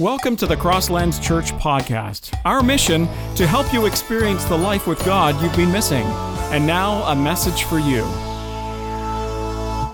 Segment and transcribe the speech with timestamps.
[0.00, 2.36] Welcome to the Crosslands Church podcast.
[2.44, 3.06] Our mission
[3.36, 6.02] to help you experience the life with God you've been missing.
[6.50, 8.02] And now, a message for you.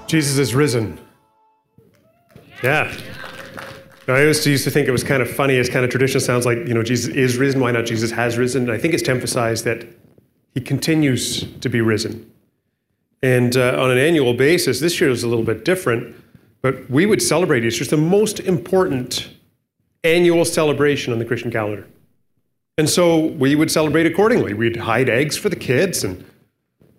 [0.07, 0.99] Jesus is risen.
[2.63, 2.91] Yeah.
[4.09, 6.47] I always used to think it was kind of funny as kind of tradition sounds
[6.47, 7.61] like, you know, Jesus is risen.
[7.61, 8.63] Why not Jesus has risen?
[8.63, 9.87] And I think it's to emphasize that
[10.55, 12.33] he continues to be risen.
[13.23, 16.17] And uh, on an annual basis, this year is a little bit different,
[16.63, 17.83] but we would celebrate Easter.
[17.83, 19.29] It's the most important
[20.05, 21.87] annual celebration on the Christian calendar.
[22.79, 24.55] And so we would celebrate accordingly.
[24.55, 26.03] We'd hide eggs for the kids.
[26.03, 26.25] And,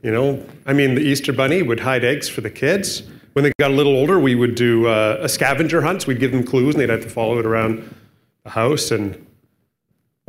[0.04, 3.04] you know, I mean, the Easter Bunny would hide eggs for the kids.
[3.34, 6.04] When they got a little older, we would do uh, a scavenger hunt.
[6.04, 7.96] So we'd give them clues and they'd have to follow it around
[8.44, 8.92] the house.
[8.92, 9.26] And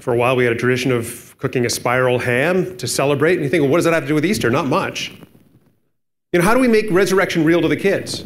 [0.00, 3.34] for a while, we had a tradition of cooking a spiral ham to celebrate.
[3.34, 4.48] And you think, well, what does that have to do with Easter?
[4.50, 5.12] Not much.
[6.32, 8.24] You know, how do we make resurrection real to the kids?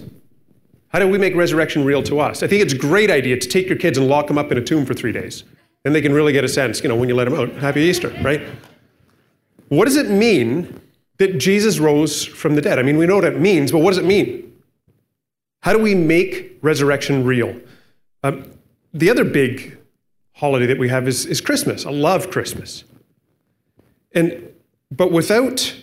[0.96, 2.42] How do we make resurrection real to us?
[2.42, 4.56] I think it's a great idea to take your kids and lock them up in
[4.56, 5.45] a tomb for three days.
[5.84, 7.53] Then they can really get a sense, you know, when you let them out.
[7.56, 8.41] Happy Easter, right?
[9.69, 10.80] What does it mean
[11.19, 12.78] that Jesus rose from the dead?
[12.78, 14.56] I mean, we know what it means, but what does it mean?
[15.61, 17.60] How do we make resurrection real?
[18.22, 18.50] Um,
[18.94, 19.77] the other big
[20.33, 21.84] holiday that we have is, is Christmas.
[21.84, 22.84] I love Christmas.
[24.12, 24.48] And
[24.91, 25.75] but without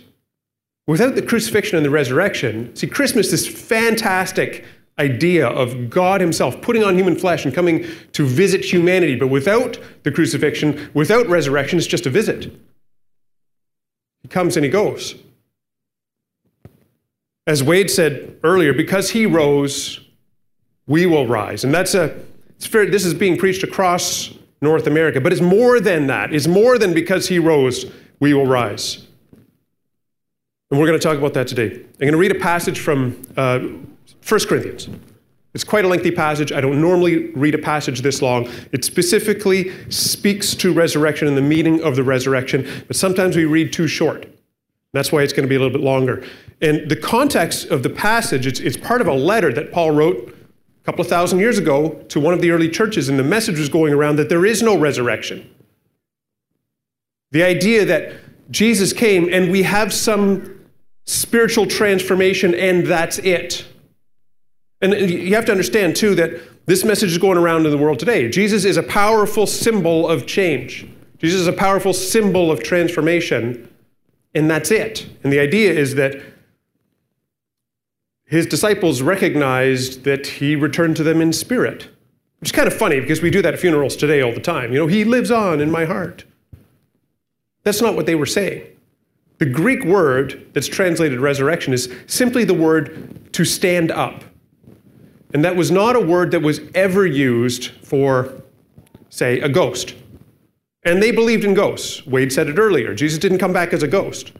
[0.88, 4.66] without the crucifixion and the resurrection, see, Christmas, is fantastic
[5.00, 9.80] idea of God Himself putting on human flesh and coming to visit humanity, but without
[10.04, 12.52] the crucifixion, without resurrection, it's just a visit.
[14.22, 15.16] He comes and He goes.
[17.46, 20.00] As Wade said earlier, because He rose,
[20.88, 21.64] we will rise.
[21.64, 22.16] And that's a,
[22.60, 26.34] fair, this is being preached across North America, but it's more than that.
[26.34, 29.08] It's more than because He rose, we will rise.
[30.72, 31.68] And we're going to talk about that today.
[31.72, 33.60] I'm going to read a passage from uh,
[34.28, 34.90] 1 Corinthians.
[35.54, 36.52] It's quite a lengthy passage.
[36.52, 38.50] I don't normally read a passage this long.
[38.72, 43.72] It specifically speaks to resurrection and the meaning of the resurrection, but sometimes we read
[43.72, 44.28] too short.
[44.94, 46.24] That's why it's going to be a little bit longer.
[46.62, 50.30] And the context of the passage, it's, it's part of a letter that Paul wrote
[50.30, 53.60] a couple of thousand years ago to one of the early churches, and the message
[53.60, 55.50] was going around that there is no resurrection.
[57.32, 58.14] The idea that
[58.52, 60.68] Jesus came and we have some
[61.06, 63.66] spiritual transformation and that's it.
[64.84, 68.00] And you have to understand, too, that this message is going around in the world
[68.00, 68.30] today.
[68.30, 70.86] Jesus is a powerful symbol of change,
[71.18, 73.74] Jesus is a powerful symbol of transformation,
[74.36, 75.08] and that's it.
[75.24, 76.22] And the idea is that
[78.26, 81.88] his disciples recognized that he returned to them in spirit,
[82.40, 84.74] which is kind of funny because we do that at funerals today all the time.
[84.74, 86.26] You know, he lives on in my heart.
[87.64, 88.68] That's not what they were saying.
[89.38, 94.24] The Greek word that's translated resurrection is simply the word to stand up.
[95.34, 98.44] And that was not a word that was ever used for,
[99.10, 99.96] say, a ghost.
[100.84, 102.06] And they believed in ghosts.
[102.06, 102.94] Wade said it earlier.
[102.94, 104.34] Jesus didn't come back as a ghost.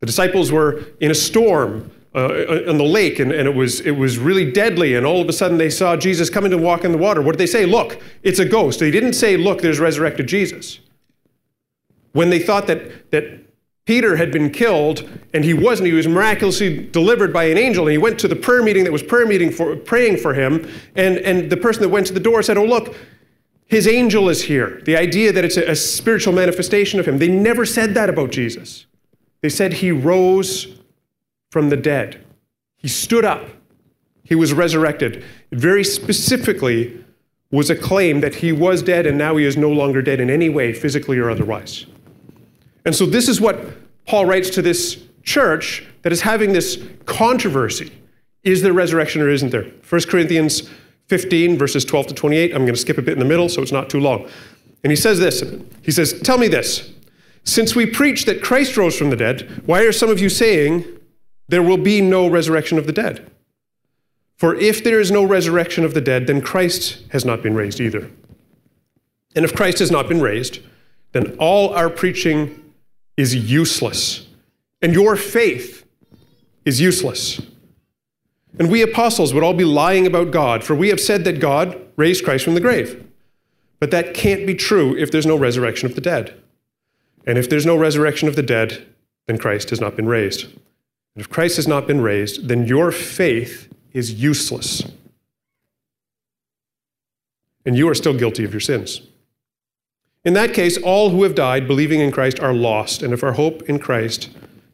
[0.00, 3.92] The disciples were in a storm uh, on the lake, and, and it, was, it
[3.92, 4.96] was really deadly.
[4.96, 7.22] And all of a sudden, they saw Jesus coming to walk in the water.
[7.22, 7.66] What did they say?
[7.66, 8.80] Look, it's a ghost.
[8.80, 10.80] They didn't say, Look, there's resurrected Jesus.
[12.12, 13.40] When they thought that, that
[13.90, 15.84] Peter had been killed and he wasn't.
[15.88, 17.88] He was miraculously delivered by an angel.
[17.88, 20.70] And he went to the prayer meeting that was prayer meeting for praying for him.
[20.94, 22.94] And, and the person that went to the door said, Oh, look,
[23.66, 24.80] his angel is here.
[24.84, 27.18] The idea that it's a, a spiritual manifestation of him.
[27.18, 28.86] They never said that about Jesus.
[29.40, 30.68] They said he rose
[31.50, 32.24] from the dead.
[32.76, 33.48] He stood up.
[34.22, 35.24] He was resurrected.
[35.50, 37.04] Very specifically
[37.50, 40.30] was a claim that he was dead and now he is no longer dead in
[40.30, 41.86] any way, physically or otherwise.
[42.84, 43.60] And so this is what
[44.06, 47.92] Paul writes to this church that is having this controversy.
[48.42, 49.64] Is there resurrection or isn't there?
[49.88, 50.68] 1 Corinthians
[51.08, 52.52] 15, verses 12 to 28.
[52.52, 54.28] I'm going to skip a bit in the middle so it's not too long.
[54.82, 55.42] And he says this
[55.82, 56.90] He says, Tell me this.
[57.44, 60.84] Since we preach that Christ rose from the dead, why are some of you saying
[61.48, 63.30] there will be no resurrection of the dead?
[64.36, 67.80] For if there is no resurrection of the dead, then Christ has not been raised
[67.80, 68.10] either.
[69.36, 70.60] And if Christ has not been raised,
[71.12, 72.59] then all our preaching
[73.20, 74.26] is useless,
[74.80, 75.84] and your faith
[76.64, 77.38] is useless.
[78.58, 81.78] And we apostles would all be lying about God, for we have said that God
[81.96, 83.06] raised Christ from the grave.
[83.78, 86.34] But that can't be true if there's no resurrection of the dead.
[87.26, 88.86] And if there's no resurrection of the dead,
[89.26, 90.44] then Christ has not been raised.
[90.44, 94.82] And if Christ has not been raised, then your faith is useless.
[97.66, 99.02] And you are still guilty of your sins.
[100.22, 103.32] In that case, all who have died believing in Christ are lost, and if our
[103.32, 104.28] hope in Christ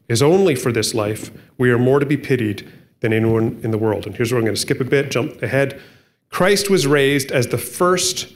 [0.09, 2.69] is only for this life, we are more to be pitied
[3.01, 4.07] than anyone in the world.
[4.07, 5.81] And here's where I'm going to skip a bit, jump ahead.
[6.31, 8.33] Christ was raised as the first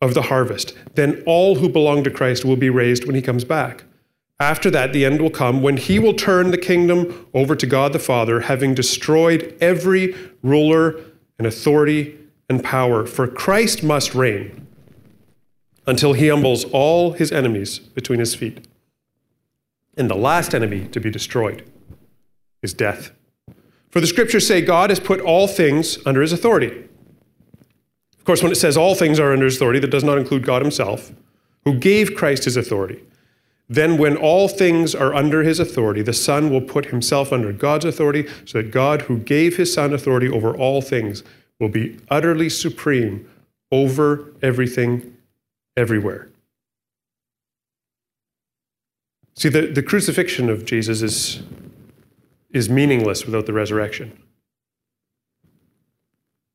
[0.00, 0.74] of the harvest.
[0.94, 3.84] Then all who belong to Christ will be raised when he comes back.
[4.38, 7.92] After that, the end will come when he will turn the kingdom over to God
[7.92, 11.00] the Father, having destroyed every ruler
[11.38, 12.16] and authority
[12.48, 13.06] and power.
[13.06, 14.61] For Christ must reign
[15.86, 18.66] until he humbles all his enemies between his feet.
[19.96, 21.68] And the last enemy to be destroyed
[22.62, 23.10] is death.
[23.90, 26.88] For the scriptures say God has put all things under his authority.
[28.18, 30.46] Of course, when it says all things are under his authority, that does not include
[30.46, 31.12] God himself,
[31.64, 33.02] who gave Christ his authority.
[33.68, 37.84] Then, when all things are under his authority, the Son will put himself under God's
[37.84, 41.22] authority, so that God, who gave his Son authority over all things,
[41.58, 43.28] will be utterly supreme
[43.70, 45.11] over everything,
[45.76, 46.28] everywhere.
[49.34, 51.42] See, the, the crucifixion of Jesus is,
[52.50, 54.18] is meaningless without the resurrection.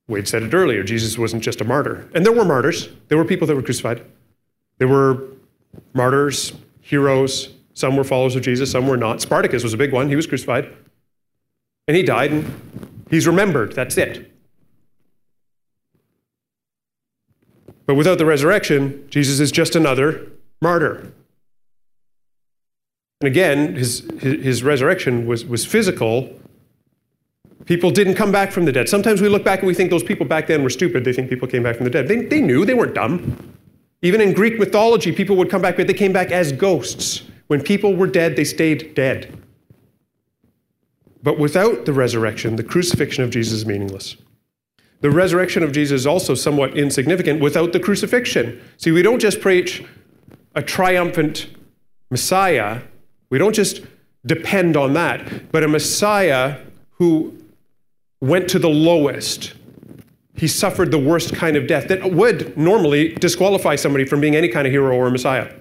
[0.07, 2.09] Wade said it earlier Jesus wasn't just a martyr.
[2.13, 4.05] And there were martyrs, there were people that were crucified.
[4.77, 5.23] There were
[5.93, 7.49] martyrs heroes.
[7.73, 9.21] Some were followers of Jesus, some were not.
[9.21, 10.07] Spartacus was a big one.
[10.09, 10.73] He was crucified.
[11.87, 13.73] And he died, and he's remembered.
[13.73, 14.31] That's it.
[17.87, 20.27] But without the resurrection, Jesus is just another
[20.61, 21.11] martyr.
[23.21, 26.29] And again, his, his, resurrection was, was physical.
[27.65, 28.89] People didn't come back from the dead.
[28.89, 31.03] Sometimes we look back and we think those people back then were stupid.
[31.05, 32.07] They think people came back from the dead.
[32.07, 33.55] They, they knew, they weren't dumb.
[34.03, 37.23] Even in Greek mythology, people would come back, but they came back as ghosts.
[37.47, 39.35] When people were dead, they stayed dead.
[41.23, 44.17] But without the resurrection, the crucifixion of Jesus is meaningless.
[45.01, 48.61] The resurrection of Jesus is also somewhat insignificant without the crucifixion.
[48.77, 49.83] See, we don't just preach
[50.55, 51.47] a triumphant
[52.09, 52.81] Messiah,
[53.29, 53.81] we don't just
[54.25, 56.59] depend on that, but a Messiah
[56.91, 57.37] who
[58.21, 59.53] went to the lowest,
[60.35, 64.47] he suffered the worst kind of death that would normally disqualify somebody from being any
[64.47, 65.53] kind of hero or Messiah.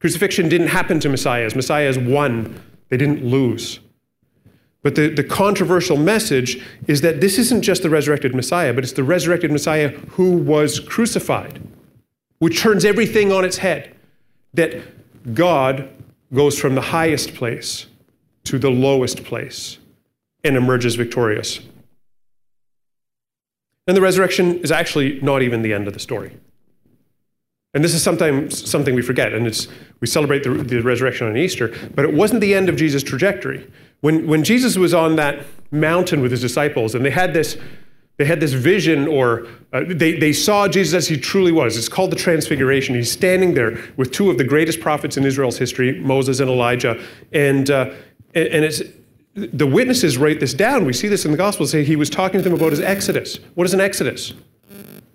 [0.00, 1.54] Crucifixion didn't happen to messiahs.
[1.54, 2.60] Messiahs won,
[2.90, 3.80] they didn't lose.
[4.86, 8.92] But the, the controversial message is that this isn't just the resurrected Messiah, but it's
[8.92, 11.60] the resurrected Messiah who was crucified,
[12.38, 13.96] which turns everything on its head.
[14.54, 15.88] That God
[16.32, 17.86] goes from the highest place
[18.44, 19.78] to the lowest place
[20.44, 21.58] and emerges victorious.
[23.88, 26.36] And the resurrection is actually not even the end of the story.
[27.76, 29.68] And this is sometimes something we forget, and it's,
[30.00, 33.70] we celebrate the, the resurrection on Easter, but it wasn't the end of Jesus' trajectory.
[34.00, 37.58] When, when Jesus was on that mountain with his disciples, and they had this,
[38.16, 41.76] they had this vision, or uh, they, they saw Jesus as he truly was.
[41.76, 42.94] It's called the Transfiguration.
[42.94, 46.98] He's standing there with two of the greatest prophets in Israel's history, Moses and Elijah.
[47.34, 47.90] And, uh,
[48.34, 48.80] and it's,
[49.34, 50.86] the witnesses write this down.
[50.86, 51.72] We see this in the Gospels.
[51.72, 53.38] Say he was talking to them about his exodus.
[53.54, 54.32] What is an exodus?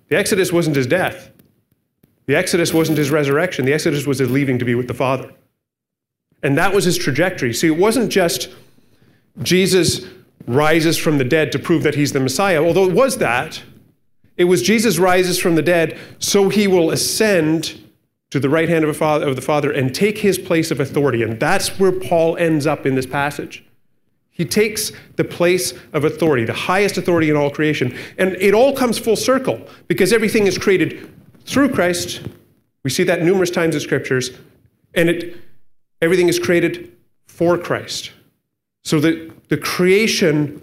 [0.09, 1.31] The exodus wasn't his death.
[2.25, 3.65] The exodus wasn't his resurrection.
[3.65, 5.31] The exodus was his leaving to be with the Father.
[6.43, 7.53] And that was his trajectory.
[7.53, 8.49] See, it wasn't just
[9.41, 10.05] Jesus
[10.47, 13.61] rises from the dead to prove that he's the Messiah, although it was that.
[14.37, 17.79] It was Jesus rises from the dead so he will ascend
[18.31, 21.21] to the right hand of, of the Father and take his place of authority.
[21.21, 23.63] And that's where Paul ends up in this passage.
[24.31, 27.95] He takes the place of authority, the highest authority in all creation.
[28.17, 31.11] And it all comes full circle because everything is created
[31.45, 32.21] through Christ.
[32.83, 34.31] We see that numerous times in scriptures.
[34.93, 35.37] And it,
[36.01, 36.91] everything is created
[37.27, 38.11] for Christ.
[38.83, 40.61] So that the creation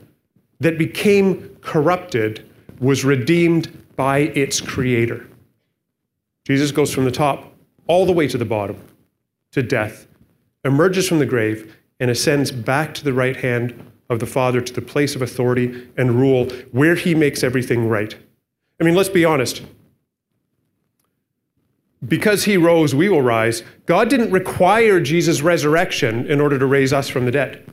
[0.60, 2.48] that became corrupted
[2.80, 5.26] was redeemed by its creator.
[6.44, 7.52] Jesus goes from the top
[7.86, 8.80] all the way to the bottom,
[9.52, 10.06] to death,
[10.64, 13.74] emerges from the grave, and ascends back to the right hand
[14.10, 18.14] of the Father to the place of authority and rule where he makes everything right.
[18.80, 19.62] I mean, let's be honest.
[22.06, 23.62] Because he rose, we will rise.
[23.86, 27.64] God didn't require Jesus' resurrection in order to raise us from the dead.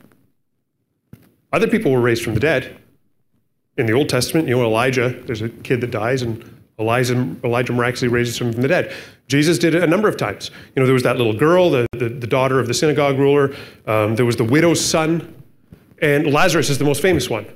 [1.52, 2.76] Other people were raised from the dead.
[3.76, 6.42] In the Old Testament, you know, Elijah, there's a kid that dies, and
[6.78, 7.14] Elijah,
[7.44, 8.94] Elijah miraculously raises him from the dead.
[9.28, 10.50] Jesus did it a number of times.
[10.74, 13.54] You know, there was that little girl, the, the, the daughter of the synagogue ruler.
[13.86, 15.42] Um, there was the widow's son.
[16.02, 17.46] And Lazarus is the most famous one.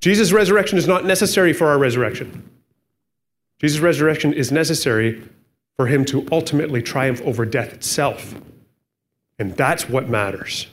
[0.00, 2.48] Jesus' resurrection is not necessary for our resurrection.
[3.60, 5.26] Jesus' resurrection is necessary
[5.76, 8.34] for him to ultimately triumph over death itself.
[9.38, 10.68] And that's what matters.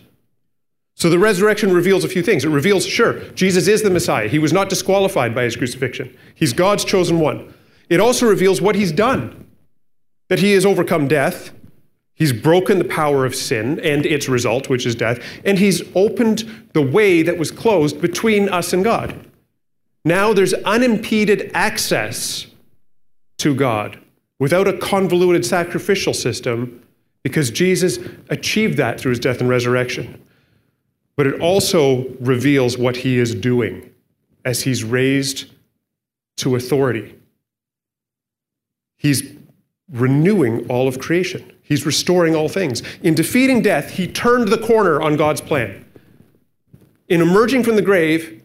[0.96, 2.46] So the resurrection reveals a few things.
[2.46, 4.28] It reveals, sure, Jesus is the Messiah.
[4.28, 7.54] He was not disqualified by his crucifixion, he's God's chosen one.
[7.90, 9.48] It also reveals what he's done
[10.30, 11.52] that he has overcome death,
[12.14, 16.70] he's broken the power of sin and its result, which is death, and he's opened
[16.72, 19.28] the way that was closed between us and God.
[20.06, 22.48] Now there's unimpeded access
[23.40, 24.00] to God
[24.42, 26.82] without a convoluted sacrificial system
[27.22, 28.00] because Jesus
[28.32, 30.20] achieved that through his death and resurrection.
[31.16, 33.92] But it also reveals what he is doing
[34.44, 35.46] as he's raised
[36.38, 37.16] to authority.
[38.98, 39.32] He's
[39.92, 41.54] renewing all of creation.
[41.62, 42.82] He's restoring all things.
[43.04, 45.86] In defeating death, he turned the corner on God's plan.
[47.10, 48.42] In emerging from the grave,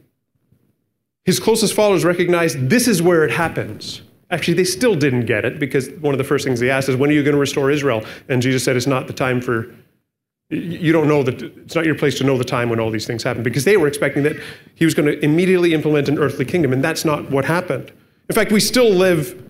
[1.25, 4.03] his closest followers recognized this is where it happens.
[4.31, 6.97] Actually, they still didn't get it because one of the first things he asked is,
[6.97, 8.05] When are you going to restore Israel?
[8.29, 9.73] And Jesus said, It's not the time for,
[10.51, 13.07] you don't know that, it's not your place to know the time when all these
[13.07, 14.37] things happen because they were expecting that
[14.75, 17.93] he was going to immediately implement an earthly kingdom, and that's not what happened.
[18.29, 19.43] In fact, we still live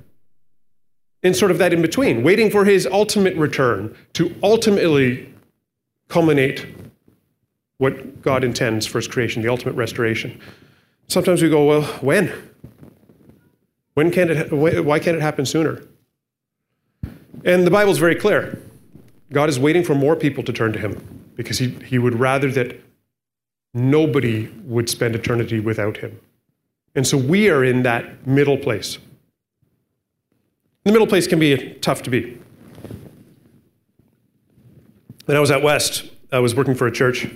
[1.22, 5.32] in sort of that in between, waiting for his ultimate return to ultimately
[6.08, 6.66] culminate
[7.78, 10.40] what God intends for his creation, the ultimate restoration.
[11.08, 12.32] Sometimes we go, well, when?
[13.96, 15.82] When can it, why can't it happen sooner?
[17.46, 18.60] And the Bible's very clear.
[19.32, 22.50] God is waiting for more people to turn to him because he, he would rather
[22.50, 22.78] that
[23.72, 26.20] nobody would spend eternity without him.
[26.94, 28.98] And so we are in that middle place.
[30.84, 32.36] The middle place can be tough to be.
[35.24, 37.28] When I was at West, I was working for a church,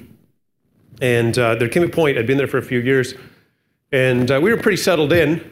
[1.00, 3.14] and uh, there came a point, I'd been there for a few years,
[3.92, 5.50] and uh, we were pretty settled in,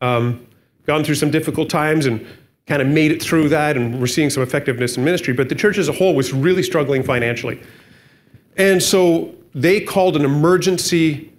[0.00, 0.44] um,
[0.88, 2.26] gone through some difficult times, and
[2.66, 5.32] kind of made it through that, and we're seeing some effectiveness in ministry.
[5.32, 7.60] But the church as a whole was really struggling financially.
[8.56, 11.32] And so they called an emergency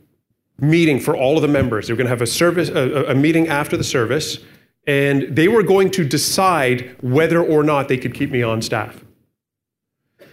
[0.60, 1.88] meeting for all of the members.
[1.88, 4.40] They were going to have a service, a, a meeting after the service,
[4.88, 9.04] and they were going to decide whether or not they could keep me on staff.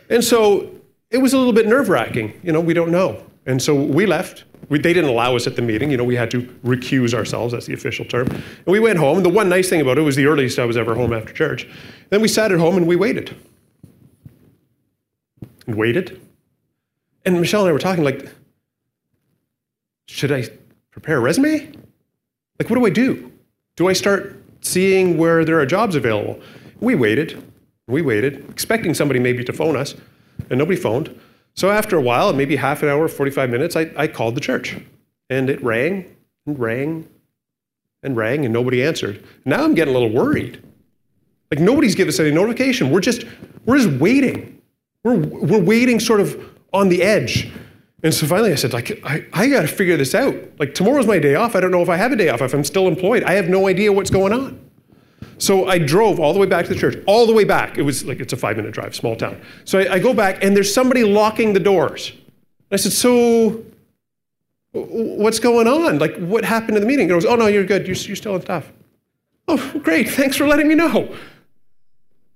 [0.09, 0.71] And so
[1.11, 2.41] it was a little bit nerve wracking.
[2.43, 3.23] You know, we don't know.
[3.45, 4.45] And so we left.
[4.69, 5.91] We, they didn't allow us at the meeting.
[5.91, 7.53] You know, we had to recuse ourselves.
[7.53, 8.27] That's the official term.
[8.29, 9.19] And we went home.
[9.19, 11.33] And the one nice thing about it was the earliest I was ever home after
[11.33, 11.69] church.
[12.11, 13.37] Then we sat at home and we waited.
[15.67, 16.21] And waited.
[17.25, 18.29] And Michelle and I were talking like,
[20.07, 20.49] should I
[20.91, 21.73] prepare a resume?
[22.59, 23.33] Like, what do I do?
[23.77, 26.41] Do I start seeing where there are jobs available?
[26.81, 27.43] We waited.
[27.87, 29.95] We waited, expecting somebody maybe to phone us,
[30.51, 31.21] and nobody phoned.
[31.57, 34.77] So after a while, maybe half an hour, 45 minutes, I, I called the church.
[35.31, 37.09] And it rang and rang
[38.03, 39.25] and rang, and nobody answered.
[39.45, 40.63] Now I'm getting a little worried.
[41.51, 42.91] Like nobody's given us any notification.
[42.91, 43.25] We're just,
[43.65, 44.61] we're just waiting.
[45.03, 47.51] We're, we're waiting sort of on the edge.
[48.03, 50.35] And so finally I said, like, I, I got to figure this out.
[50.59, 51.57] Like, tomorrow's my day off.
[51.57, 53.25] I don't know if I have a day off, if I'm still employed.
[53.25, 54.66] I have no idea what's going on.
[55.39, 57.79] So I drove all the way back to the church, all the way back.
[57.79, 59.41] It was like, it's a five minute drive, small town.
[59.65, 62.13] So I, I go back, and there's somebody locking the doors.
[62.71, 63.65] I said, So
[64.73, 65.99] what's going on?
[65.99, 67.07] Like, what happened in the meeting?
[67.07, 67.87] He goes, Oh, no, you're good.
[67.87, 68.71] You're, you're still on staff.
[69.49, 70.09] Oh, great.
[70.09, 71.15] Thanks for letting me know.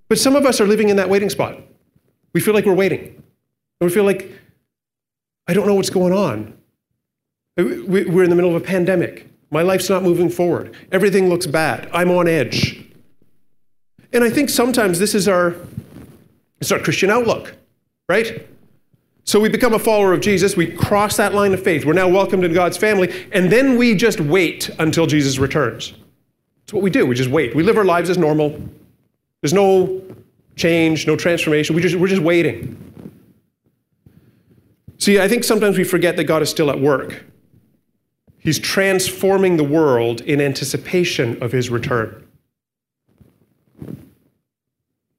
[0.07, 1.57] But some of us are living in that waiting spot.
[2.33, 2.99] We feel like we're waiting.
[2.99, 4.31] And we feel like
[5.47, 6.57] I don't know what's going on.
[7.57, 9.30] We're in the middle of a pandemic.
[9.51, 10.73] My life's not moving forward.
[10.91, 11.89] Everything looks bad.
[11.93, 12.83] I'm on edge.
[14.13, 15.55] And I think sometimes this is our,
[16.59, 17.55] it's our Christian outlook,
[18.09, 18.47] right?
[19.23, 22.07] So we become a follower of Jesus, we cross that line of faith, we're now
[22.07, 25.93] welcomed in God's family, and then we just wait until Jesus returns.
[26.61, 27.05] That's what we do.
[27.05, 27.55] We just wait.
[27.55, 28.59] We live our lives as normal.
[29.41, 30.01] There's no
[30.55, 31.75] change, no transformation.
[31.75, 32.77] We just, we're just waiting.
[34.97, 37.23] See, I think sometimes we forget that God is still at work.
[38.41, 42.27] He's transforming the world in anticipation of his return.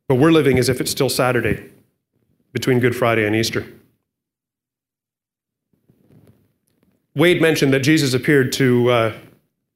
[0.09, 1.71] But we're living as if it's still Saturday
[2.53, 3.65] between Good Friday and Easter.
[7.15, 9.13] Wade mentioned that Jesus appeared to uh,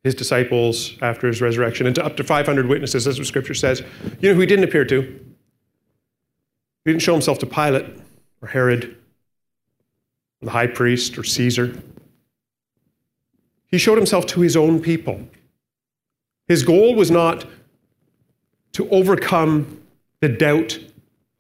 [0.03, 3.83] his disciples after his resurrection and to up to 500 witnesses, that's what Scripture says.
[4.21, 5.03] You know who he didn't appear to?
[5.03, 7.87] He didn't show himself to Pilate
[8.43, 8.97] or Herod
[10.43, 11.81] or the high priest or Caesar.
[13.69, 15.29] He showed himself to his own people.
[16.47, 17.45] His goal was not
[18.73, 19.81] to overcome
[20.21, 20.79] the doubt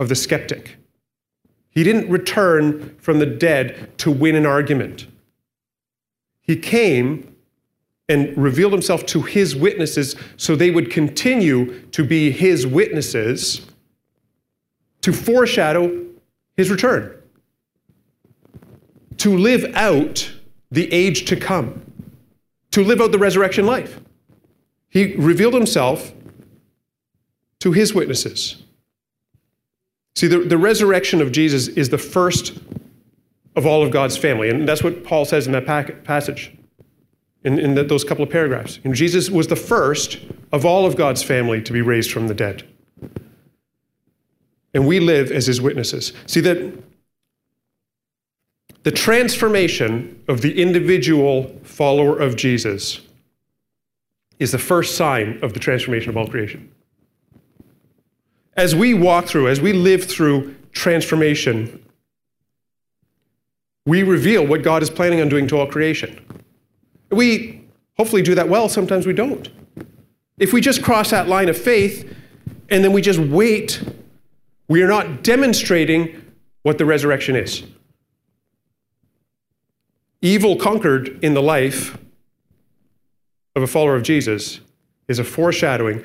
[0.01, 0.77] of the skeptic.
[1.71, 5.07] He didn't return from the dead to win an argument.
[6.41, 7.37] He came
[8.09, 13.67] and revealed himself to his witnesses so they would continue to be his witnesses
[15.03, 16.05] to foreshadow
[16.57, 17.17] his return
[19.19, 20.31] to live out
[20.71, 21.86] the age to come,
[22.77, 23.99] to live out the resurrection life.
[24.91, 26.13] He revealed himself
[27.61, 28.63] to his witnesses.
[30.15, 32.53] See, the, the resurrection of Jesus is the first
[33.55, 34.51] of all of God's family.
[34.51, 35.65] And that's what Paul says in that
[36.05, 36.53] passage.
[37.47, 38.81] in, in the, those couple of paragraphs.
[38.85, 40.19] Know, Jesus was the first
[40.53, 42.65] of all of God's family to be raised from the dead.
[44.75, 46.13] And we live as his witnesses.
[46.27, 46.83] See that
[48.87, 53.01] the transformation of the individual follower of Jesus
[54.39, 56.73] is the first sign of the transformation of all creation.
[58.57, 61.85] As we walk through, as we live through transformation,
[63.87, 66.25] we reveal what God is planning on doing to all creation.
[67.11, 67.65] We
[67.97, 69.49] hopefully do that well, sometimes we don't.
[70.39, 72.17] If we just cross that line of faith
[72.69, 73.83] and then we just wait,
[74.69, 76.25] we are not demonstrating
[76.63, 77.65] what the resurrection is.
[80.23, 81.99] Evil conquered in the life
[83.55, 84.61] of a follower of Jesus
[85.09, 86.05] is a foreshadowing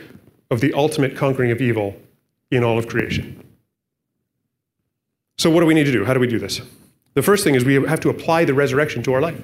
[0.50, 1.96] of the ultimate conquering of evil
[2.51, 3.44] in all of creation.
[5.38, 6.06] So, what do we need to do?
[6.06, 6.62] How do we do this?
[7.13, 9.41] The first thing is we have to apply the resurrection to our life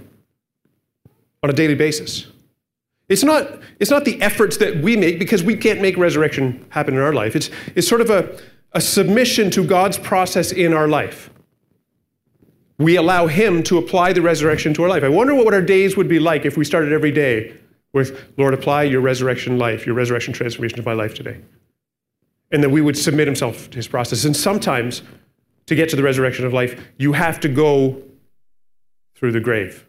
[1.43, 2.27] on a daily basis.
[3.09, 6.93] It's not, it's not the efforts that we make because we can't make resurrection happen
[6.93, 7.35] in our life.
[7.35, 8.37] It's, it's sort of a,
[8.73, 11.29] a submission to God's process in our life.
[12.79, 15.03] We allow Him to apply the resurrection to our life.
[15.03, 17.55] I wonder what our days would be like if we started every day
[17.93, 21.41] with, Lord, apply your resurrection life, your resurrection transformation to my life today.
[22.51, 24.25] And that we would submit Himself to His process.
[24.25, 25.01] And sometimes,
[25.65, 28.01] to get to the resurrection of life, you have to go
[29.15, 29.87] through the grave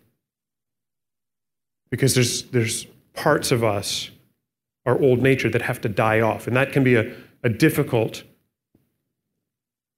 [1.90, 4.10] because there's, there's parts of us,
[4.86, 6.46] our old nature, that have to die off.
[6.46, 8.24] And that can be a, a difficult,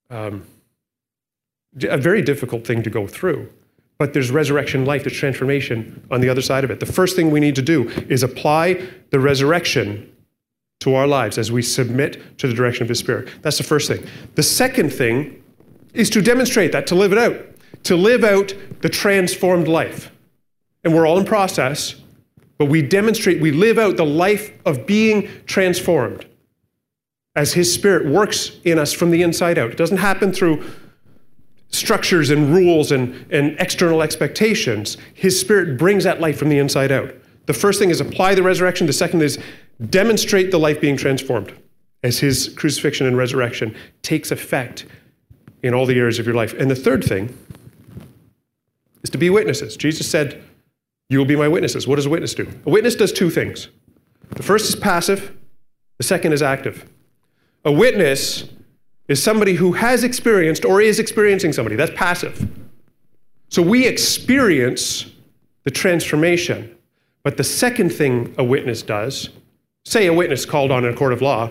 [0.09, 0.45] um,
[1.83, 3.49] a very difficult thing to go through.
[3.99, 6.81] But there's resurrection life, there's transformation on the other side of it.
[6.81, 10.11] The first thing we need to do is apply the resurrection
[10.81, 13.29] to our lives as we submit to the direction of His Spirit.
[13.43, 14.07] That's the first thing.
[14.37, 15.43] The second thing
[15.93, 17.37] is to demonstrate that, to live it out,
[17.85, 20.11] to live out the transformed life
[20.85, 21.97] and we're all in process,
[22.59, 26.27] but we demonstrate, we live out the life of being transformed
[27.37, 29.71] as His Spirit works in us from the inside out.
[29.71, 30.65] It doesn't happen through
[31.71, 34.97] structures and rules and, and external expectations.
[35.15, 37.15] His Spirit brings that life from the inside out.
[37.47, 39.39] The first thing is apply the resurrection, the second is
[39.89, 41.53] demonstrate the life being transformed
[42.03, 44.87] as His crucifixion and resurrection takes effect
[45.63, 46.55] in all the areas of your life.
[46.55, 47.37] And the third thing
[49.03, 49.77] is to be witnesses.
[49.77, 50.43] Jesus said,
[51.09, 51.87] you will be my witnesses.
[51.89, 52.49] What does a witness do?
[52.67, 53.69] A witness does two things.
[54.31, 55.37] The first is passive,
[55.99, 56.89] the second is active.
[57.65, 58.45] A witness
[59.11, 61.75] is somebody who has experienced or is experiencing somebody.
[61.75, 62.49] That's passive.
[63.49, 65.11] So we experience
[65.65, 66.77] the transformation.
[67.25, 69.31] But the second thing a witness does,
[69.85, 71.51] say a witness called on in a court of law,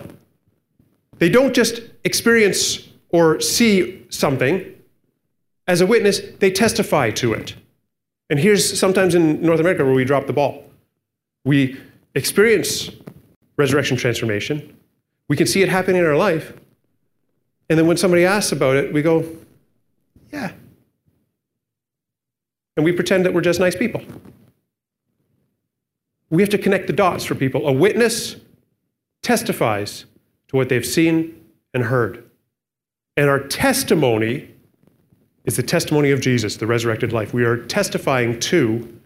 [1.18, 4.64] they don't just experience or see something.
[5.68, 7.56] As a witness, they testify to it.
[8.30, 10.64] And here's sometimes in North America where we drop the ball.
[11.44, 11.78] We
[12.16, 12.90] experience
[13.58, 14.78] resurrection transformation,
[15.28, 16.54] we can see it happening in our life.
[17.70, 19.26] And then when somebody asks about it, we go,
[20.34, 20.52] yeah.
[22.76, 24.02] And we pretend that we're just nice people.
[26.30, 27.68] We have to connect the dots for people.
[27.68, 28.38] A witness
[29.22, 30.06] testifies
[30.48, 32.30] to what they've seen and heard.
[33.18, 34.50] And our testimony
[35.46, 37.34] is the testimony of Jesus, the resurrected life.
[37.34, 39.00] We are testifying to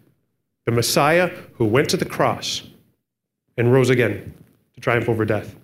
[0.66, 2.62] the Messiah who went to the cross
[3.56, 4.34] and rose again
[4.74, 5.56] to triumph over death.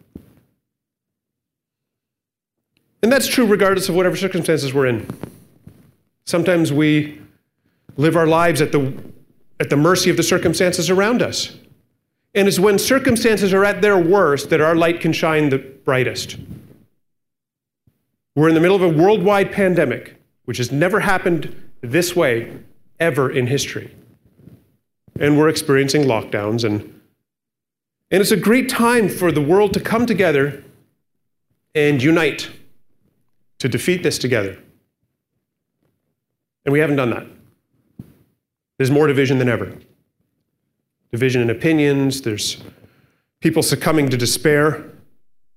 [3.03, 5.09] And that's true regardless of whatever circumstances we're in.
[6.27, 7.21] Sometimes we
[7.97, 8.95] live our lives at the,
[9.59, 11.57] at the mercy of the circumstances around us.
[12.35, 16.37] And it's when circumstances are at their worst that our light can shine the brightest.
[18.37, 22.53] We're in the middle of a worldwide pandemic which has never happened this way
[22.99, 23.95] ever in history.
[25.19, 26.65] And we're experiencing lockdowns.
[26.65, 26.83] And,
[28.11, 30.63] and it's a great time for the world to come together
[31.75, 32.51] and unite
[33.61, 34.59] to defeat this together.
[36.65, 37.27] And we haven't done that.
[38.79, 39.73] There's more division than ever.
[41.13, 42.63] Division in opinions, there's
[43.41, 44.85] people succumbing to despair,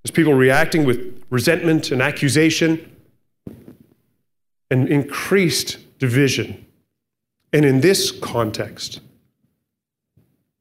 [0.03, 2.95] there's people reacting with resentment and accusation
[4.69, 6.65] and increased division.
[7.53, 8.99] And in this context,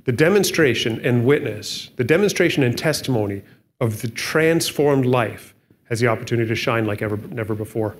[0.04, 3.42] the demonstration and witness, the demonstration and testimony
[3.80, 5.54] of the transformed life
[5.88, 7.96] has the opportunity to shine like ever, never before.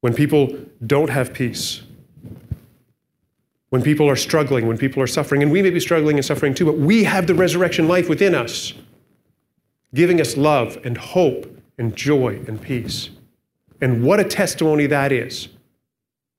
[0.00, 1.82] When people don't have peace,
[3.70, 6.54] when people are struggling, when people are suffering, and we may be struggling and suffering
[6.54, 8.72] too, but we have the resurrection life within us,
[9.94, 13.10] giving us love and hope and joy and peace.
[13.80, 15.48] And what a testimony that is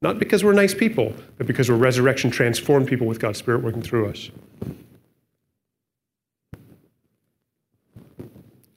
[0.02, 3.82] Not because we're nice people, but because we're resurrection transformed people with God's Spirit working
[3.82, 4.30] through us.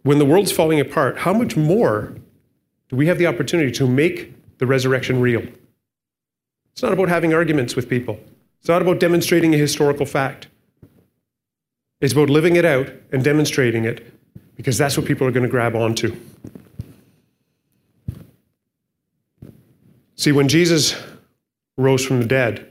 [0.02, 2.14] When the world's falling apart, how much more
[2.88, 5.42] do we have the opportunity to make the resurrection real?
[6.72, 8.18] It's not about having arguments with people.
[8.60, 10.48] It's not about demonstrating a historical fact.
[12.00, 14.12] It's about living it out and demonstrating it
[14.56, 16.16] because that's what people are going to grab onto.
[20.16, 20.94] See, when Jesus
[21.78, 22.66] rose from the dead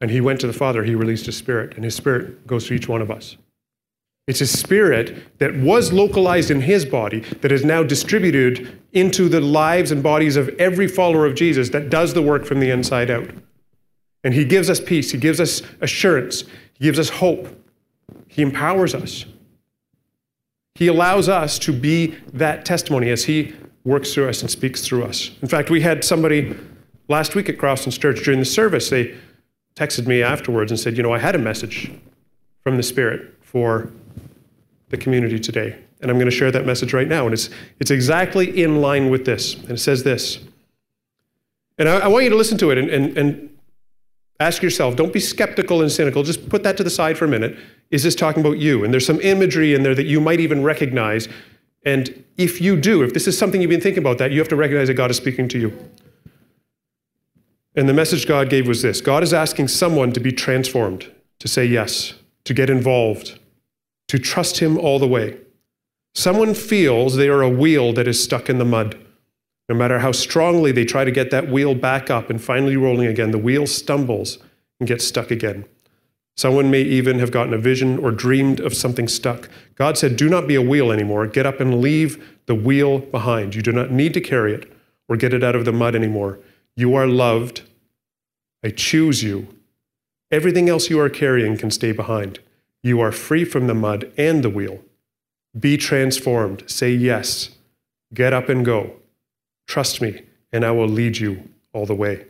[0.00, 2.74] and he went to the Father, he released his spirit, and his spirit goes to
[2.74, 3.36] each one of us.
[4.30, 9.40] It's a spirit that was localized in his body that is now distributed into the
[9.40, 13.10] lives and bodies of every follower of Jesus that does the work from the inside
[13.10, 13.28] out.
[14.22, 17.48] And he gives us peace, he gives us assurance, he gives us hope,
[18.28, 19.24] he empowers us.
[20.76, 25.06] He allows us to be that testimony as he works through us and speaks through
[25.06, 25.32] us.
[25.42, 26.56] In fact, we had somebody
[27.08, 29.12] last week at Crosstown Church during the service, they
[29.74, 31.90] texted me afterwards and said, You know, I had a message
[32.62, 33.90] from the Spirit for
[34.90, 35.76] the community today.
[36.00, 37.24] And I'm going to share that message right now.
[37.24, 37.48] And it's,
[37.78, 39.54] it's exactly in line with this.
[39.54, 40.38] And it says this.
[41.78, 43.58] And I, I want you to listen to it and, and, and
[44.38, 46.22] ask yourself don't be skeptical and cynical.
[46.22, 47.56] Just put that to the side for a minute.
[47.90, 48.84] Is this talking about you?
[48.84, 51.28] And there's some imagery in there that you might even recognize.
[51.84, 54.48] And if you do, if this is something you've been thinking about, that you have
[54.48, 55.90] to recognize that God is speaking to you.
[57.74, 61.48] And the message God gave was this God is asking someone to be transformed, to
[61.48, 63.38] say yes, to get involved,
[64.10, 65.38] to trust Him all the way.
[66.16, 68.98] Someone feels they are a wheel that is stuck in the mud.
[69.68, 73.06] No matter how strongly they try to get that wheel back up and finally rolling
[73.06, 74.38] again, the wheel stumbles
[74.80, 75.64] and gets stuck again.
[76.36, 79.48] Someone may even have gotten a vision or dreamed of something stuck.
[79.76, 81.28] God said, Do not be a wheel anymore.
[81.28, 83.54] Get up and leave the wheel behind.
[83.54, 84.72] You do not need to carry it
[85.08, 86.40] or get it out of the mud anymore.
[86.74, 87.62] You are loved.
[88.64, 89.54] I choose you.
[90.32, 92.40] Everything else you are carrying can stay behind.
[92.82, 94.80] You are free from the mud and the wheel.
[95.58, 96.64] Be transformed.
[96.66, 97.50] Say yes.
[98.14, 98.94] Get up and go.
[99.66, 102.26] Trust me, and I will lead you all the way.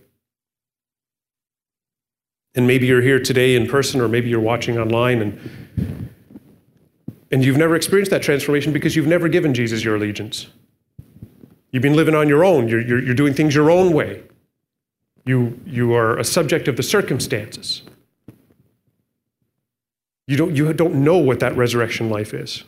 [2.55, 6.11] And maybe you're here today in person, or maybe you're watching online, and,
[7.31, 10.49] and you've never experienced that transformation because you've never given Jesus your allegiance.
[11.71, 14.23] You've been living on your own, you're, you're, you're doing things your own way.
[15.25, 17.83] You, you are a subject of the circumstances.
[20.31, 22.63] You don't, you don't know what that resurrection life is.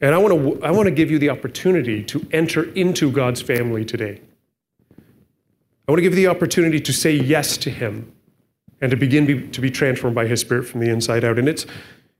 [0.00, 3.40] And I want, to, I want to give you the opportunity to enter into God's
[3.40, 4.20] family today.
[4.98, 8.12] I want to give you the opportunity to say yes to Him
[8.80, 11.38] and to begin be, to be transformed by His Spirit from the inside out.
[11.38, 11.64] And it's,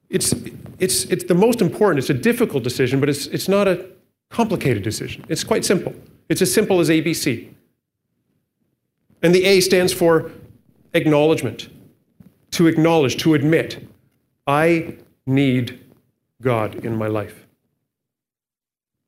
[0.08, 0.32] it's,
[0.78, 1.98] it's, it's the most important.
[1.98, 3.84] It's a difficult decision, but it's, it's not a
[4.28, 5.24] complicated decision.
[5.28, 5.96] It's quite simple.
[6.28, 7.52] It's as simple as ABC.
[9.20, 10.30] And the A stands for
[10.94, 11.68] acknowledgement,
[12.52, 13.84] to acknowledge, to admit.
[14.50, 15.78] I need
[16.42, 17.46] God in my life.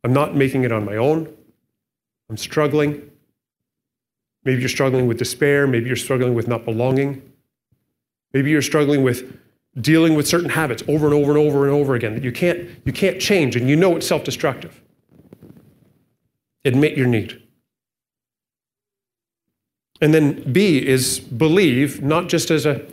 [0.04, 1.34] I'm not making it on my own.
[2.30, 3.10] I'm struggling.
[4.44, 5.66] Maybe you're struggling with despair.
[5.66, 7.22] Maybe you're struggling with not belonging.
[8.32, 9.36] Maybe you're struggling with
[9.80, 12.70] dealing with certain habits over and over and over and over again that you can't,
[12.84, 14.80] you can't change and you know it's self destructive.
[16.64, 17.42] Admit your need.
[20.00, 22.86] And then B is believe, not just as a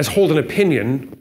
[0.00, 1.19] as hold an opinion,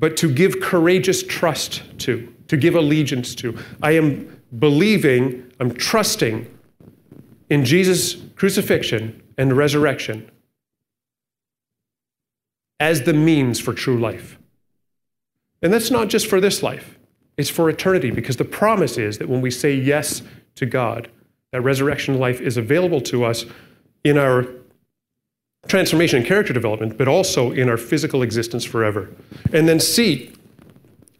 [0.00, 3.56] but to give courageous trust to, to give allegiance to.
[3.82, 6.52] I am believing, I'm trusting
[7.50, 10.28] in Jesus' crucifixion and resurrection
[12.80, 14.38] as the means for true life.
[15.62, 16.98] And that's not just for this life,
[17.36, 20.22] it's for eternity, because the promise is that when we say yes
[20.54, 21.10] to God,
[21.52, 23.44] that resurrection life is available to us
[24.02, 24.46] in our
[25.68, 29.10] transformation and character development, but also in our physical existence forever.
[29.52, 30.32] And then C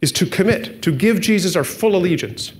[0.01, 2.53] is to commit, to give Jesus our full allegiance.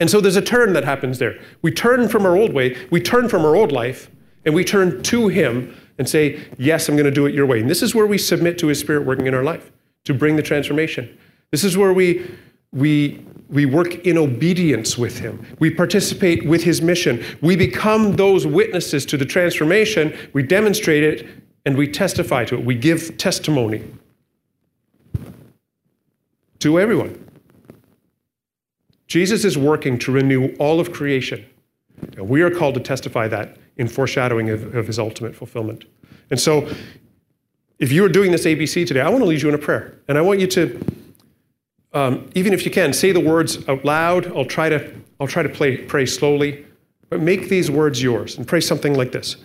[0.00, 1.38] And so there's a turn that happens there.
[1.62, 4.10] We turn from our old way, we turn from our old life,
[4.44, 7.60] and we turn to Him and say, Yes, I'm going to do it your way.
[7.60, 9.72] And this is where we submit to His Spirit working in our life
[10.04, 11.18] to bring the transformation.
[11.50, 12.30] This is where we,
[12.72, 15.44] we we work in obedience with him.
[15.58, 17.24] We participate with his mission.
[17.40, 20.16] We become those witnesses to the transformation.
[20.32, 21.26] We demonstrate it
[21.64, 22.64] and we testify to it.
[22.64, 23.84] We give testimony
[26.58, 27.24] to everyone.
[29.06, 31.44] Jesus is working to renew all of creation.
[32.16, 35.84] And we are called to testify that in foreshadowing of, of his ultimate fulfillment.
[36.30, 36.70] And so,
[37.78, 39.98] if you are doing this ABC today, I want to lead you in a prayer.
[40.08, 40.84] And I want you to
[41.92, 44.26] um, even if you can, say the words out loud.
[44.36, 46.64] I'll try to, I'll try to play, pray slowly.
[47.08, 49.36] But make these words yours and pray something like this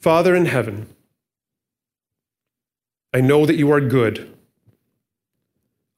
[0.00, 0.88] Father in heaven,
[3.12, 4.32] I know that you are good.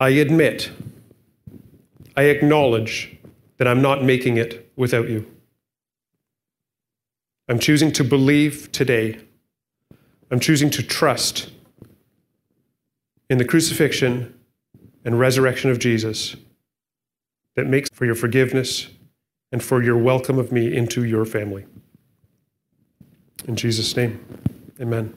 [0.00, 0.70] I admit,
[2.16, 3.16] I acknowledge
[3.56, 5.26] that I'm not making it without you.
[7.48, 9.18] I'm choosing to believe today.
[10.30, 11.50] I'm choosing to trust
[13.30, 14.37] in the crucifixion
[15.04, 16.36] and resurrection of Jesus
[17.56, 18.88] that makes for your forgiveness
[19.52, 21.64] and for your welcome of me into your family.
[23.46, 24.24] In Jesus' name,
[24.80, 25.14] amen.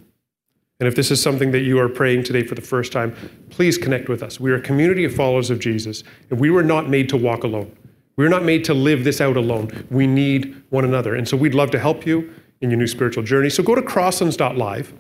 [0.80, 3.16] And if this is something that you are praying today for the first time,
[3.52, 4.40] please connect with us.
[4.40, 7.44] We are a community of followers of Jesus, and we were not made to walk
[7.44, 7.76] alone.
[8.16, 9.86] We're not made to live this out alone.
[9.92, 11.16] We need one another.
[11.16, 13.50] And so we'd love to help you in your new spiritual journey.
[13.50, 14.94] So go to crosslands.live.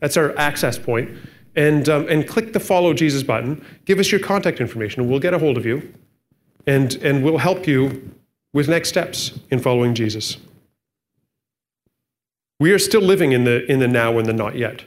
[0.00, 1.10] That's our access point.
[1.54, 3.64] And, um, and click the follow Jesus button.
[3.84, 5.92] Give us your contact information, we'll get a hold of you.
[6.66, 8.12] And, and we'll help you
[8.52, 10.36] with next steps in following Jesus.
[12.60, 14.84] We are still living in the, in the now and the not yet.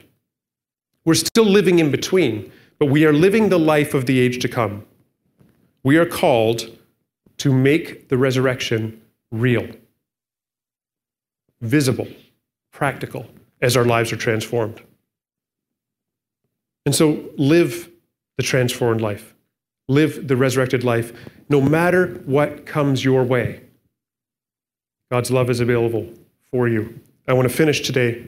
[1.04, 4.48] We're still living in between, but we are living the life of the age to
[4.48, 4.84] come.
[5.82, 6.76] We are called
[7.38, 9.00] to make the resurrection
[9.30, 9.68] real,
[11.60, 12.08] visible,
[12.72, 13.26] practical,
[13.60, 14.80] as our lives are transformed.
[16.86, 17.90] And so live
[18.36, 19.34] the transformed life,
[19.88, 21.12] live the resurrected life,
[21.48, 23.60] no matter what comes your way.
[25.10, 26.08] God's love is available
[26.50, 27.00] for you.
[27.28, 28.24] I want to finish today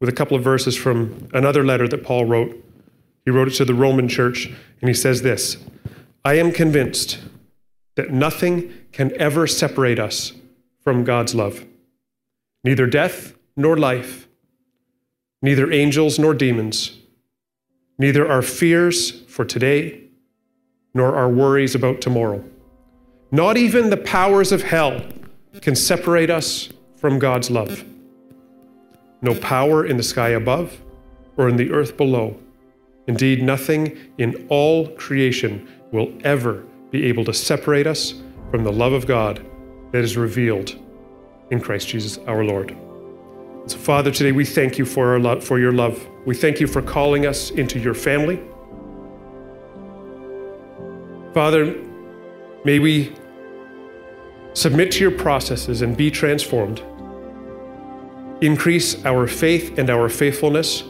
[0.00, 2.64] with a couple of verses from another letter that Paul wrote.
[3.24, 5.56] He wrote it to the Roman church, and he says this
[6.24, 7.20] I am convinced
[7.94, 10.32] that nothing can ever separate us
[10.82, 11.64] from God's love.
[12.64, 14.26] Neither death nor life,
[15.40, 16.98] neither angels nor demons,
[18.02, 20.00] neither our fears for today
[20.92, 22.44] nor our worries about tomorrow.
[23.30, 25.00] Not even the powers of hell
[25.62, 27.84] can separate us from God's love.
[29.22, 30.82] No power in the sky above
[31.36, 32.36] or in the earth below.
[33.06, 38.14] Indeed, nothing in all creation will ever be able to separate us
[38.50, 39.44] from the love of God
[39.92, 40.76] that is revealed
[41.50, 42.76] in Christ Jesus our Lord.
[43.66, 46.08] So, Father, today we thank you for, our love, for your love.
[46.24, 48.42] We thank you for calling us into your family.
[51.32, 51.80] Father,
[52.64, 53.14] may we
[54.54, 56.82] submit to your processes and be transformed.
[58.40, 60.82] Increase our faith and our faithfulness,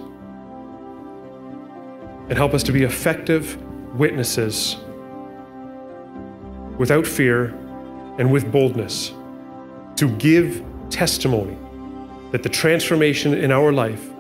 [2.31, 3.63] and help us to be effective
[3.95, 4.79] witnesses
[6.79, 7.49] without fear
[8.19, 9.13] and with boldness
[9.97, 11.59] to give testimony
[12.33, 14.11] that the transformation in our life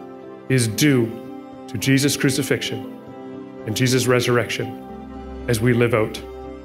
[0.48, 1.06] is due
[1.66, 2.98] to Jesus' crucifixion
[3.66, 6.14] and Jesus' resurrection as we live out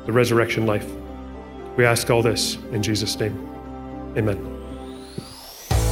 [0.06, 0.88] the resurrection life.
[1.78, 3.36] We ask all this in Jesus' name.
[4.18, 4.38] Amen.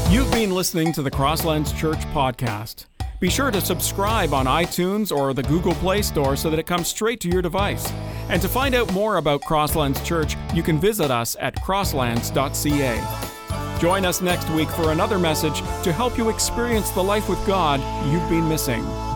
[0.10, 2.86] You've been listening to the Crosslands Church podcast.
[3.20, 6.89] Be sure to subscribe on iTunes or the Google Play Store so that it comes
[6.89, 7.89] straight to your device.
[8.30, 13.35] And to find out more about Crosslands Church, you can visit us at crosslands.ca.
[13.79, 17.79] Join us next week for another message to help you experience the life with God
[18.11, 19.14] you've been missing.